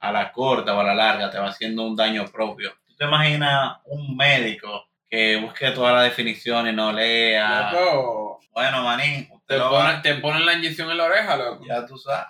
[0.00, 2.74] a la corta o a la larga te va haciendo un daño propio.
[2.86, 7.70] ¿Tú te imaginas un médico que busque toda la definición y no lea?
[7.72, 11.64] Loco, Bueno, manín, te, lo ponen, te ponen la inyección en la oreja, loco.
[11.66, 12.26] ya tú sabes.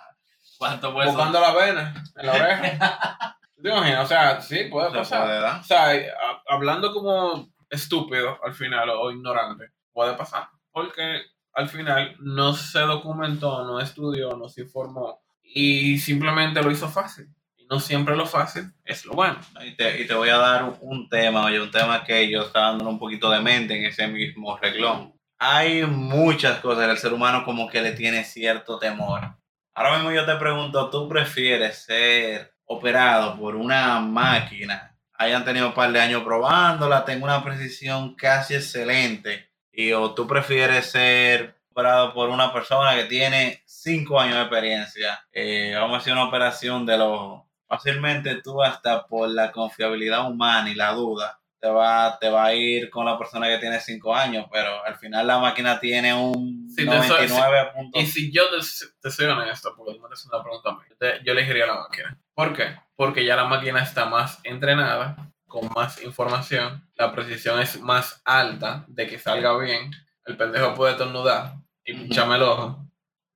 [0.57, 3.37] ¿Cuánto puede buscando la vena en la oreja.
[3.57, 4.05] ¿Tú te imaginas?
[4.05, 5.25] O sea, sí, puede pasar.
[5.25, 5.59] puede dar.
[5.59, 10.47] O sea, a- hablando como estúpido al final o ignorante, puede pasar.
[10.71, 11.21] Porque
[11.53, 17.27] al final no se documentó, no estudió, no se informó y simplemente lo hizo fácil.
[17.57, 19.39] Y no siempre lo fácil es lo bueno.
[19.65, 22.43] Y te, y te voy a dar un, un tema, oye, un tema que yo
[22.43, 25.13] estaba dando un poquito de mente en ese mismo reglón.
[25.39, 29.35] Hay muchas cosas que el ser humano como que le tiene cierto temor.
[29.73, 34.95] Ahora mismo yo te pregunto, ¿tú prefieres ser operado por una máquina?
[35.13, 39.49] Hayan tenido un par de años probándola, tengo una precisión casi excelente.
[39.71, 45.25] Y o tú prefieres ser operado por una persona que tiene cinco años de experiencia.
[45.31, 50.69] Eh, vamos a hacer una operación de los fácilmente tú hasta por la confiabilidad humana
[50.69, 54.15] y la duda te va, te va a ir con la persona que tiene 5
[54.15, 58.01] años, pero al final la máquina tiene un Sí, te soy- 99 puntos.
[58.01, 58.57] Y si yo te,
[59.01, 61.65] te soy honesto, porque tú me haces una pregunta a mí, yo te- yo elegiría
[61.65, 62.19] la máquina.
[62.35, 62.75] ¿Por qué?
[62.95, 68.83] Porque ya la máquina está más entrenada con más información, la precisión es más alta
[68.87, 69.91] de que salga bien.
[70.25, 71.53] El pendejo puede tornudar
[71.85, 72.85] y pinchame el ojo.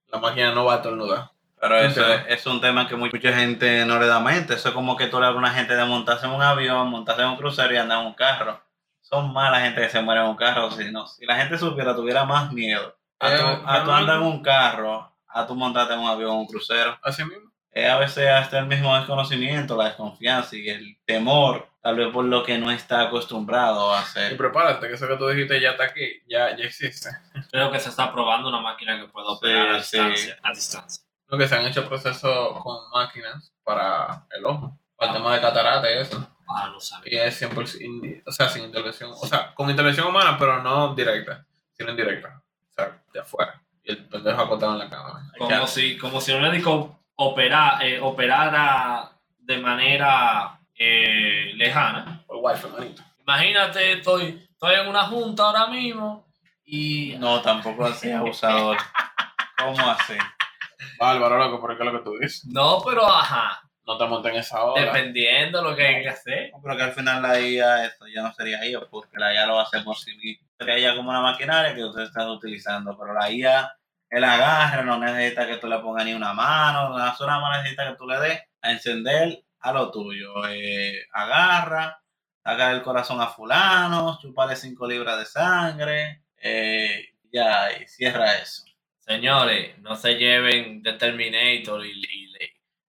[0.08, 1.32] La máquina no va a tornudar.
[1.62, 4.56] Pero eso es, es un tema que mucha gente no le da mente.
[4.56, 6.89] Eso es como que tú le hablas a una gente de montarse en un avión,
[6.89, 8.60] montarse en un crucero y andar en un carro.
[9.02, 10.71] Son malas gente que se muere en un carro.
[10.71, 13.95] Si, no, si la gente supiera, tuviera más miedo a tu, Eh, a tu no,
[13.95, 16.97] andar en un carro, a tu montarte en un avión o un crucero.
[17.04, 17.52] Así mismo.
[17.74, 22.26] Es a veces hasta el mismo desconocimiento, la desconfianza y el temor, tal vez por
[22.26, 24.38] lo que no está acostumbrado a Y hacer.
[24.38, 27.10] prepárate, que eso que tú dijiste ya está aquí, ya, ya existe.
[27.50, 30.38] Creo que se está probando una máquina que puede operar a Sí, distancia.
[30.43, 31.04] A distancia.
[31.32, 35.41] Lo que se han hecho procesos con máquinas para el ojo, para el tema de
[35.41, 36.28] catarata y eso.
[36.48, 37.26] Ah, no sabía.
[37.26, 40.94] Y es 100%, in- o sea, sin intervención, o sea, con intervención humana, pero no
[40.94, 42.41] directa, sino indirecta.
[42.70, 43.62] O sea, de afuera.
[43.84, 45.24] Y el pendejo acotado en la cámara.
[45.38, 52.24] Como si, como si un médico opera, eh, operara de manera eh, lejana.
[52.28, 53.02] Por wifi, manito.
[53.22, 56.28] Imagínate, estoy, estoy en una junta ahora mismo
[56.65, 58.76] y No, tampoco así, abusador.
[59.58, 60.15] ¿Cómo así?
[60.98, 62.46] Bárbaro, loco, porque es lo que tú dices.
[62.46, 64.86] no, pero ajá, No te montes en esa hora.
[64.86, 66.52] dependiendo de lo que hay que hacer.
[66.62, 69.60] Pero que al final la IA, esto ya no sería IA, porque la IA lo
[69.60, 70.48] hacer por sí misma.
[70.60, 73.72] Sería ya como una maquinaria que usted está utilizando, pero la IA,
[74.10, 77.96] el agarre, no necesita que tú le pongas ni una mano, nada, solo necesita que
[77.96, 80.34] tú le des a encender a lo tuyo.
[80.50, 82.00] Eh, agarra,
[82.44, 88.63] saca el corazón a fulano, chupale 5 libras de sangre, eh, ya, y cierra eso.
[89.02, 92.32] Señores, no se lleven de Terminator y, y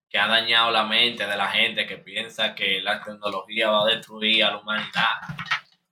[0.10, 3.86] que ha dañado la mente de la gente que piensa que la tecnología va a
[3.95, 5.10] destruir a la humanidad.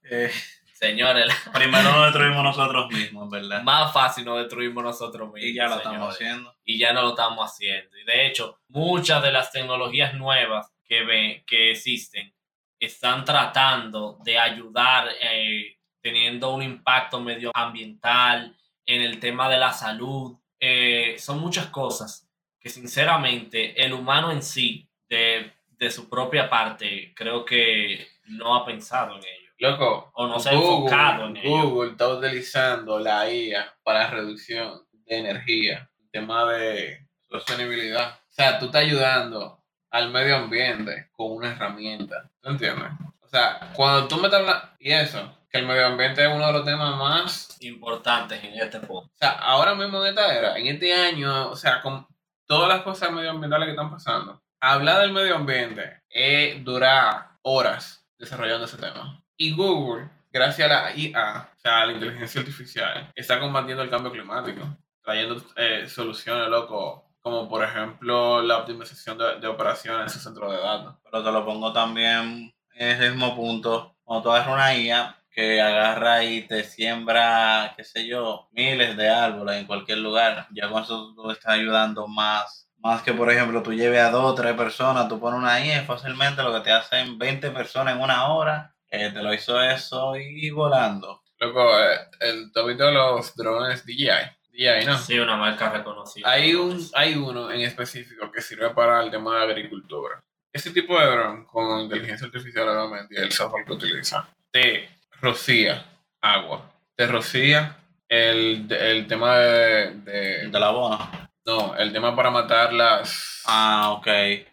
[0.03, 0.29] Eh,
[0.73, 3.63] Señores, la- primero nos destruimos nosotros mismos, ¿verdad?
[3.63, 5.41] más fácil nos destruimos nosotros mismos.
[5.49, 5.91] Y ya lo señores.
[5.93, 6.55] estamos haciendo.
[6.65, 7.97] y ya no lo estamos haciendo.
[7.97, 12.33] Y de hecho, muchas de las tecnologías nuevas que, ve- que existen
[12.79, 18.55] están tratando de ayudar eh, teniendo un impacto medioambiental
[18.89, 20.35] en el tema de la salud.
[20.59, 22.27] Eh, son muchas cosas
[22.59, 28.65] que sinceramente el humano en sí, de, de su propia parte, creo que no ha
[28.65, 29.49] pensado en ello.
[29.59, 31.69] Loco, O no se ha enfocado en ello.
[31.69, 38.19] Google está utilizando la IA para reducción de energía, tema de sostenibilidad.
[38.27, 42.29] O sea, tú estás ayudando al medio ambiente con una herramienta.
[42.41, 42.91] ¿Tú entiendes?
[43.21, 46.47] O sea, cuando tú me estás hablando, y eso, que el medio ambiente es uno
[46.47, 49.11] de los temas más Importantes en este punto.
[49.13, 52.07] o sea, ahora mismo en esta era, en este año, o sea, con
[52.45, 58.65] todas las cosas medioambientales que están pasando, hablar del medio ambiente es durar horas desarrollando
[58.65, 59.21] ese tema.
[59.35, 63.89] Y Google, gracias a la IA, o sea, a la inteligencia artificial, está combatiendo el
[63.89, 64.61] cambio climático,
[65.03, 70.59] trayendo eh, soluciones, loco, como por ejemplo la optimización de, operaciones en su centro de
[70.59, 70.95] datos.
[71.03, 73.97] pero te lo pongo también en ese mismo punto.
[74.03, 79.09] Cuando tú agarras una IA que agarra y te siembra, qué sé yo, miles de
[79.09, 82.69] árboles en cualquier lugar, ya con eso tú estás ayudando más.
[82.79, 85.85] Más que, por ejemplo, tú lleves a dos o tres personas, tú pones una y
[85.85, 90.17] fácilmente lo que te hacen 20 personas en una hora, eh, te lo hizo eso
[90.17, 91.23] y volando.
[91.37, 94.09] Loco, eh, el tobito de los drones DJI.
[94.51, 94.97] DJI, ¿no?
[94.97, 96.29] Sí, una marca reconocida.
[96.29, 100.21] Hay, un, hay uno en específico que sirve para el tema de agricultura.
[100.51, 105.85] Ese tipo de dron con inteligencia artificial obviamente y el software que utiliza te rocía
[106.21, 107.77] agua, te rocía
[108.07, 111.11] el, el tema de, de- De la bono.
[111.45, 114.07] no, el tema para matar las Ah, ok.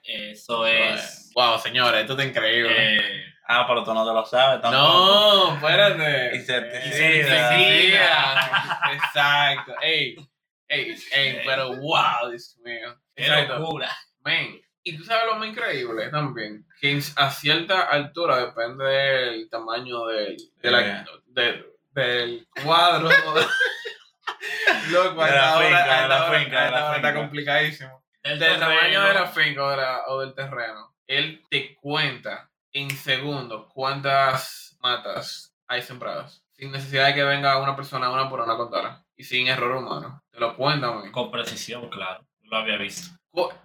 [0.05, 1.31] Eso es.
[1.35, 2.75] wow señores, esto está increíble.
[2.97, 4.83] eh, Ah, pero tú no te lo sabes tampoco.
[4.83, 6.35] no, espérate.
[6.37, 7.17] Insecticida.
[7.17, 8.91] Insecticida.
[8.93, 9.75] Exacto.
[9.83, 10.17] Ey,
[10.69, 12.97] ey, ey, pero wow, Dios mío.
[13.15, 13.59] qué Exacto.
[13.61, 13.89] locura.
[14.25, 20.07] Men, y tú sabes lo más increíble también, que a cierta altura depende del tamaño
[20.07, 21.05] del, de la-
[21.93, 23.09] del cuadro.
[24.91, 27.15] Loco, De la finca, de la ahora- finca, está finca.
[27.15, 28.05] complicadísimo.
[28.23, 31.75] El Del terreno, tamaño de la finca o, de la- o del terreno, él te
[31.77, 36.45] cuenta en segundos cuántas matas hay sembradas.
[36.53, 39.03] Sin necesidad de que venga una persona una por una a contar.
[39.17, 40.23] Y sin error humano.
[40.31, 41.11] Te lo cuenta, men.
[41.13, 42.25] Con precisión, claro.
[42.43, 43.17] Lo había visto.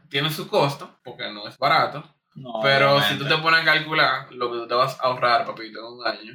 [0.09, 2.03] Tiene su costo, porque no es barato.
[2.35, 3.13] No, Pero obviamente.
[3.13, 5.85] si tú te pones a calcular lo que tú te vas a ahorrar, papito, en
[5.85, 6.33] un año,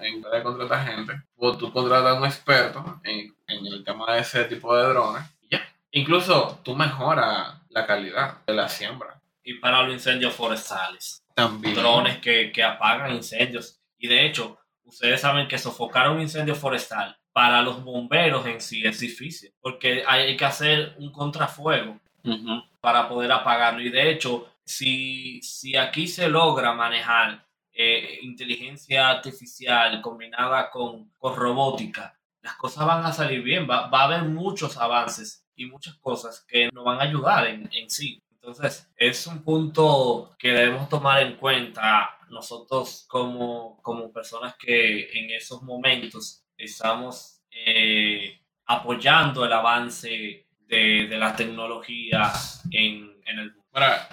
[0.00, 4.12] en vez de contratar gente, o tú contratas a un experto en, en el tema
[4.12, 5.62] de ese tipo de drones, y ya.
[5.92, 9.20] Incluso tú mejoras la calidad de la siembra.
[9.44, 11.24] Y para los incendios forestales.
[11.34, 11.74] También.
[11.74, 13.80] Drones que, que apagan incendios.
[13.98, 18.84] Y de hecho, ustedes saben que sofocar un incendio forestal para los bomberos en sí
[18.84, 19.52] es difícil.
[19.60, 22.62] Porque hay que hacer un contrafuego Ujú.
[22.82, 23.80] Para poder apagarlo.
[23.80, 31.36] Y de hecho, si, si aquí se logra manejar eh, inteligencia artificial combinada con, con,
[31.36, 35.94] robótica, las cosas van a salir bien, va, va, a haber muchos avances y muchas
[35.98, 38.20] cosas que nos van a ayudar en, en sí.
[38.32, 45.30] Entonces, es un punto que debemos tomar en cuenta nosotros como, como personas que en
[45.30, 50.41] esos momentos estamos eh, apoyando el avance
[50.72, 52.32] de, de la tecnología
[52.70, 53.64] en, en el mundo.
[53.70, 54.08] Para,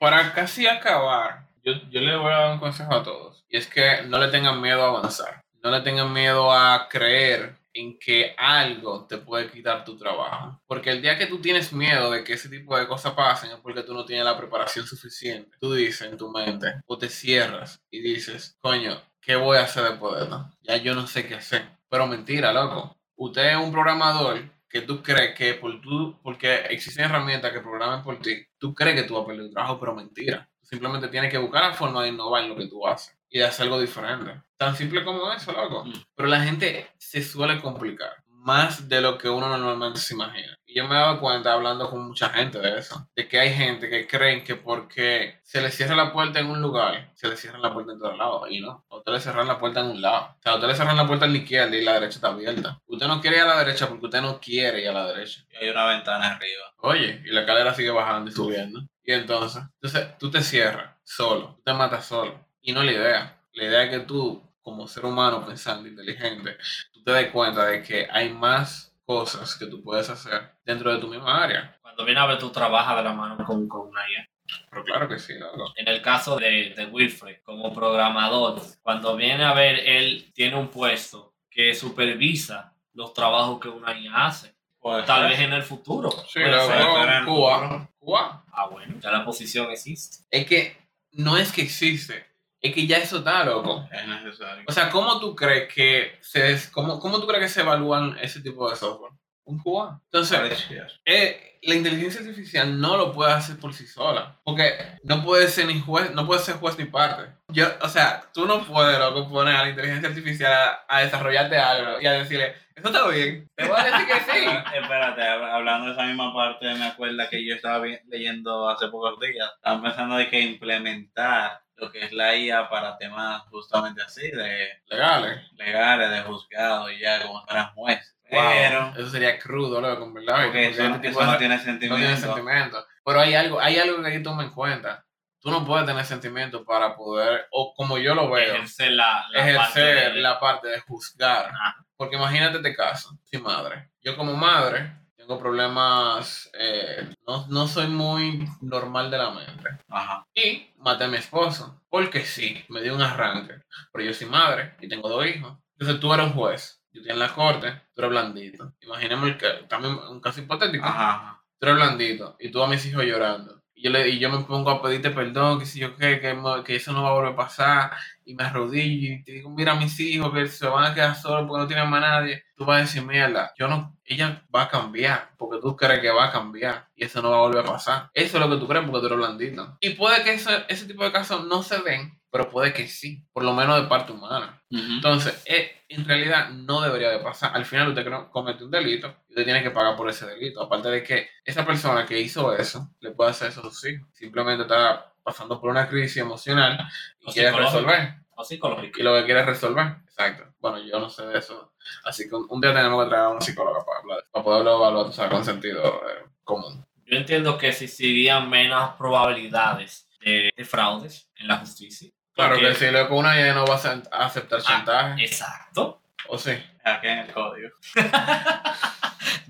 [0.00, 3.44] para casi acabar, yo, yo le voy a dar un consejo a todos.
[3.50, 5.42] Y es que no le tengan miedo a avanzar.
[5.62, 10.60] No le tengan miedo a creer en que algo te puede quitar tu trabajo.
[10.66, 13.58] Porque el día que tú tienes miedo de que ese tipo de cosas pasen es
[13.58, 15.58] porque tú no tienes la preparación suficiente.
[15.60, 19.84] Tú dices en tu mente o te cierras y dices, coño, ¿qué voy a hacer
[19.84, 20.50] después de esto?
[20.62, 21.68] Ya yo no sé qué hacer.
[21.90, 22.96] Pero mentira, loco.
[23.16, 28.02] Usted es un programador que tú crees que por tú, porque existen herramientas que programan
[28.02, 30.48] por ti, tú crees que tú vas a perder tu trabajo, pero mentira.
[30.62, 33.46] Simplemente tienes que buscar la forma de innovar en lo que tú haces y de
[33.46, 34.40] hacer algo diferente.
[34.56, 35.84] Tan simple como eso, loco.
[35.84, 35.92] Mm.
[36.14, 40.56] Pero la gente se suele complicar más de lo que uno normalmente se imagina.
[40.70, 43.52] Y yo me he dado cuenta hablando con mucha gente de eso, de que hay
[43.52, 47.36] gente que creen que porque se le cierra la puerta en un lugar, se le
[47.36, 48.46] cierra la puerta en todo lado.
[48.48, 50.36] Y no, a usted le cierran la puerta en un lado.
[50.38, 52.28] O sea, a usted le cierran la puerta en la izquierda y la derecha está
[52.28, 52.80] abierta.
[52.86, 55.44] Usted no quiere ir a la derecha porque usted no quiere ir a la derecha.
[55.50, 56.64] Y hay una ventana arriba.
[56.76, 58.80] Oye, y la escalera sigue bajando y subiendo.
[59.02, 62.46] Y entonces, entonces tú te cierras solo, tú te matas solo.
[62.62, 63.42] Y no es la idea.
[63.54, 66.56] La idea es que tú, como ser humano pensando, inteligente,
[66.92, 71.00] tú te des cuenta de que hay más cosas que tú puedes hacer dentro de
[71.00, 71.76] tu misma área.
[71.82, 74.28] Cuando viene a ver, tú trabajas de la mano con, con una IA.
[74.70, 75.72] Pero claro que sí, loco.
[75.74, 80.68] En el caso de, de Wilfred, como programador, cuando viene a ver, él tiene un
[80.68, 84.54] puesto que supervisa los trabajos que una IA hace.
[84.78, 85.30] Puede Tal ser.
[85.30, 86.10] vez en el futuro.
[86.28, 87.90] Sí, en el Cuba.
[87.98, 88.44] Cuba.
[88.52, 90.24] Ah, bueno, ya la posición existe.
[90.30, 90.76] Es que
[91.12, 92.26] no es que existe,
[92.60, 93.88] es que ya eso está, loco.
[93.92, 94.64] Es necesario.
[94.66, 98.40] O sea, ¿cómo tú crees que se, cómo, cómo tú crees que se evalúan ese
[98.40, 99.12] tipo de software?
[99.44, 100.00] Un QA.
[100.04, 100.66] Entonces,
[101.04, 104.38] eh, la inteligencia artificial no lo puede hacer por sí sola.
[104.44, 107.32] Porque no puede ser ni juez, no puede ser juez ni parte.
[107.48, 111.56] Yo, o sea, tú no puedes, loco, poner a la inteligencia artificial a, a desarrollarte
[111.58, 113.48] algo y a decirle, eso está bien.
[113.56, 114.46] Te voy a decir que sí.
[114.80, 119.18] Espérate, hab- hablando de esa misma parte, me acuerda que yo estaba leyendo hace pocos
[119.18, 119.50] días.
[119.56, 124.68] Estaban pensando de que implementar lo que es la IA para temas justamente así, de
[124.88, 125.40] Legales.
[125.54, 128.16] legales, de juzgado y ya como fueran jueces.
[128.30, 130.44] Wow, Pero, eso sería crudo, loco, en verdad.
[130.44, 132.20] porque eso, este tipo eso no de- tiene no tiene sentimiento.
[132.26, 132.86] sentimiento.
[133.04, 135.04] Pero hay algo, hay algo que hay que tomar en cuenta.
[135.40, 139.38] Tú no puedes tener sentimiento para poder, o como yo lo veo, Ejercer la, la
[139.40, 141.46] parte ejercer de- la parte de juzgar.
[141.46, 141.76] Ajá.
[141.96, 143.90] Porque imagínate este caso, sin madre.
[144.02, 144.92] Yo como madre
[145.30, 149.68] tengo problemas, eh, no, no soy muy normal de la mente.
[149.88, 150.26] Ajá.
[150.34, 153.62] Y maté a mi esposo, porque sí, me dio un arranque.
[153.92, 155.56] Pero yo soy madre y tengo dos hijos.
[155.78, 158.72] Entonces tú eres un juez, yo estoy en la corte, tú eres blandito.
[158.80, 160.84] Imaginemos el que, también un caso hipotético.
[160.84, 161.10] Ajá.
[161.10, 161.44] ajá.
[161.60, 163.59] Tú eres blandito y tú a mis hijos llorando.
[163.80, 166.36] Y yo, le, y yo me pongo a pedirte perdón, que si yo qué, que,
[166.66, 167.92] que eso no va a volver a pasar.
[168.26, 171.16] Y me arrodillo y te digo, mira a mis hijos que se van a quedar
[171.16, 172.44] solos porque no tienen más nadie.
[172.54, 176.10] Tú vas a decir, mierda, yo no, ella va a cambiar porque tú crees que
[176.10, 178.10] va a cambiar y eso no va a volver a pasar.
[178.12, 179.76] Eso es lo que tú crees porque tú eres blandito.
[179.80, 183.24] Y puede que eso- ese tipo de casos no se den, pero puede que sí,
[183.32, 184.62] por lo menos de parte humana.
[184.70, 187.54] Entonces, eh, en realidad no debería de pasar.
[187.54, 190.62] Al final usted comete un delito y usted tiene que pagar por ese delito.
[190.62, 194.08] Aparte de que esa persona que hizo eso le puede hacer eso a sus hijos.
[194.12, 196.78] Simplemente está pasando por una crisis emocional
[197.20, 197.78] y O quiere psicológica.
[197.80, 198.14] resolver.
[198.36, 199.00] O psicológico.
[199.00, 199.96] Y lo que quiere es resolver.
[200.04, 200.54] Exacto.
[200.60, 201.72] Bueno, yo no sé de eso.
[202.04, 204.76] Así que un un día tenemos que traer a una psicóloga para hablar, para poderlo
[204.76, 206.86] evaluar o sea, con sentido eh, común.
[207.06, 212.08] Yo entiendo que existirían menos probabilidades de, de fraudes en la justicia.
[212.46, 215.24] Claro que si le con una no va a ace- a aceptar Ah, chantaje.
[215.24, 216.02] Exacto.
[216.28, 216.52] ¿O sí?
[216.84, 217.68] Aquí en el código.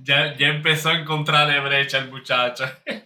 [0.03, 2.65] Ya, ya empezó a encontrar de brecha el muchacho.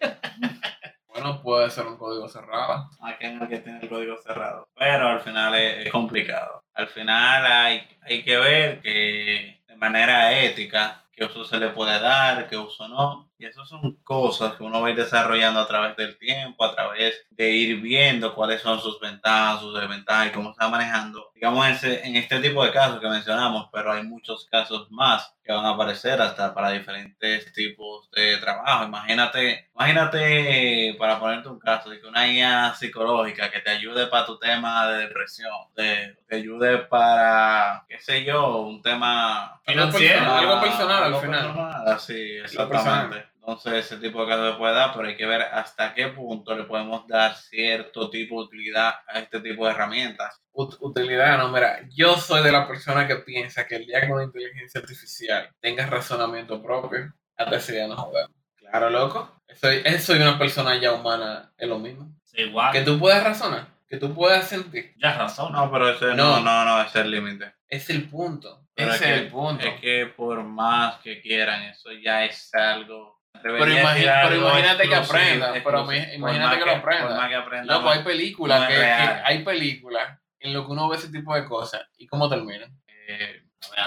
[1.09, 2.91] Bueno, puede ser un código cerrado.
[3.01, 4.69] Aquí en el que tiene el código cerrado.
[4.77, 6.65] Pero al final es, es complicado.
[6.75, 12.01] Al final hay, hay que ver que de manera ética qué uso se le puede
[12.01, 13.31] dar, qué uso no.
[13.37, 16.73] Y eso son cosas que uno va a ir desarrollando a través del tiempo, a
[16.75, 21.31] través de ir viendo cuáles son sus ventajas, sus desventajas y cómo se está manejando.
[21.35, 25.35] Digamos, en, ese- en este tipo de casos que mencionamos, pero hay muchos casos más
[25.43, 28.85] que van a aparecer hasta para diferentes tipos de trabajo.
[28.85, 34.25] Imagínate, imagínate para ponerte un caso de que una guía psicológica que te ayude para
[34.27, 40.33] tu tema de depresión, de, te ayude para, qué sé yo, un tema Financiero.
[40.33, 41.47] Algo personal al final.
[41.47, 43.34] personal, sí, exactamente.
[43.47, 46.57] Entonces, ese tipo de casos se puede dar, pero hay que ver hasta qué punto
[46.57, 50.41] le podemos dar cierto tipo de utilidad a este tipo de herramientas.
[50.55, 54.25] utilidad, no, mira, yo soy de la persona que piensa que el día que una
[54.25, 58.35] inteligencia artificial tenga razonamiento propio, hasta ese día no jodemos.
[58.57, 59.43] Claro, loco.
[59.55, 62.17] Soy, soy una persona ya humana, es lo mismo.
[62.33, 62.73] igual.
[62.73, 64.95] Que tú puedes razonar, que tú puedes sentir.
[64.97, 65.53] Ya razón.
[65.53, 67.53] No, pero ese no, no, no, ese es el límite.
[67.69, 68.69] Es el punto.
[68.75, 69.67] ese es, el punto.
[69.67, 73.14] Es que por más que quieran, eso ya es algo
[73.53, 77.65] pero, imagínate que aprenda, pero imagínate que, lo aprenda.
[77.65, 81.45] No, pues hay películas que, hay películas en lo que uno ve ese tipo de
[81.45, 82.71] cosas y cómo terminan.
[83.07, 83.43] Eh,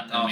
[0.10, 0.28] no,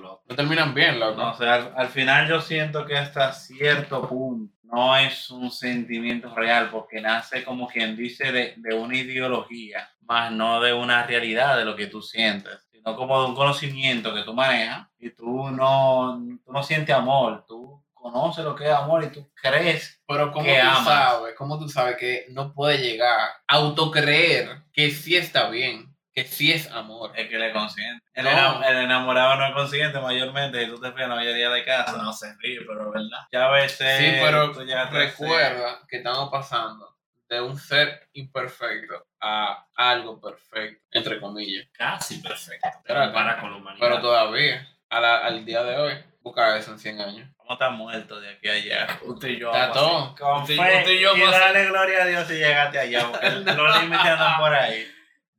[0.00, 1.20] no, terminan bien, loco.
[1.20, 6.34] No, o sea, al, final yo siento que hasta cierto punto no es un sentimiento
[6.34, 11.56] real porque nace como quien dice de, de una ideología, más no de una realidad
[11.58, 15.50] de lo que tú sientes sino como de un conocimiento que tú manejas y tú
[15.50, 20.30] no, tú no sientes amor, tú conoce lo que es amor y tú crees pero
[20.30, 25.48] como tú sabes cómo tú sabes que no puede llegar a autocreer que sí está
[25.48, 27.10] bien que sí es amor.
[27.16, 31.16] Es que le consciente el, enamorado no es consciente mayormente y tú te fijas la
[31.16, 32.00] mayoría de casos.
[32.00, 33.26] No se ríe pero es verdad.
[33.32, 34.52] Ya a veces sí pero
[34.92, 36.94] recuerda que estamos pasando
[37.28, 41.66] de un ser imperfecto a algo perfecto entre comillas.
[41.72, 43.80] Casi perfecto pero, para con la humanidad.
[43.80, 48.30] Pero todavía al día de hoy busca eso en 100 años ¿Cómo está muerto de
[48.30, 49.00] aquí a allá?
[49.02, 49.52] Usted y yo.
[49.52, 50.14] Está todo.
[50.18, 54.38] Con fe, y yo dale gloria a Dios si llegaste allá, porque los límites andan
[54.38, 54.86] por ahí.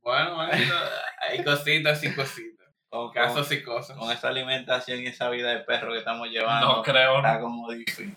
[0.02, 2.68] Bueno, hay cositas y cositas.
[2.88, 3.96] Con, casos y cosas.
[3.98, 6.76] Con esa alimentación y esa vida de perro que estamos llevando.
[6.76, 7.16] No creo.
[7.16, 8.16] Está como difícil.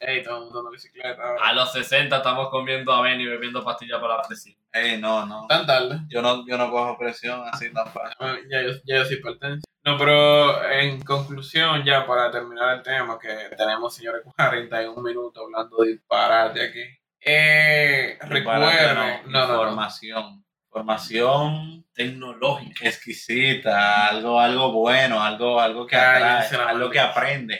[0.00, 1.36] Ey, todo el mundo en bicicleta.
[1.40, 4.56] A los 60 estamos comiendo avena y bebiendo pastillas para la presión.
[4.72, 5.46] Ey, no, no.
[5.48, 6.00] Tan tarde.
[6.08, 8.16] Yo no, yo no cojo presión así tan fácil.
[8.20, 9.68] Ah, ya, yo, ya yo sí pertenezco.
[9.84, 15.78] No, pero en conclusión, ya para terminar el tema, que tenemos, señores, 41 minutos hablando
[15.78, 16.82] de disparate aquí.
[17.20, 20.44] Eh, recuerden, no, no, formación.
[20.68, 27.58] Formación tecnológica, exquisita, algo, algo bueno, algo, algo que atrae, algo que aprende.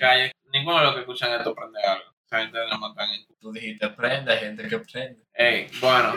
[0.52, 2.04] Ninguno de los que escuchan esto aprende algo.
[2.26, 3.26] Esa gente no matan en...
[3.40, 5.22] Tú dijiste aprende, hay gente que aprende.
[5.32, 6.12] Ey, bueno,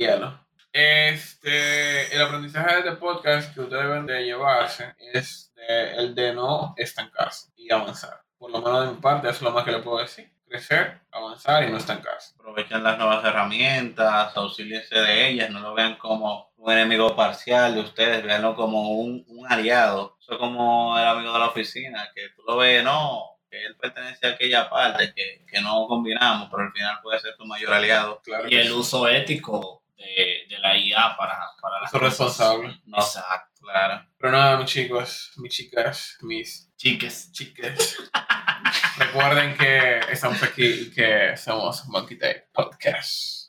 [0.00, 0.40] hielo.
[0.72, 6.74] Este, el aprendizaje de este podcast que ustedes deben de llevarse es el de no
[6.76, 8.22] estancarse y avanzar.
[8.38, 10.32] Por lo menos de mi parte, eso es lo más que le puedo decir.
[10.48, 12.34] Crecer, avanzar y no estancarse.
[12.34, 17.82] Aprovechen las nuevas herramientas, auxíliense de ellas, no lo vean como un enemigo parcial de
[17.82, 20.16] ustedes, veanlo como un, un aliado.
[20.20, 23.76] Eso es como el amigo de la oficina, que tú lo ves, no, que él
[23.76, 27.74] pertenece a aquella parte que, que no combinamos, pero al final puede ser tu mayor
[27.74, 28.20] aliado.
[28.24, 32.80] Claro y el uso ético de, de la IA para, para las responsable.
[32.86, 34.06] Exacto, claro.
[34.18, 37.96] Pero nada, mis chicos, mis chicas, mis chiques, chiques.
[38.98, 43.39] Recuerden que estamos aquí y que somos Monkey Day Podcast.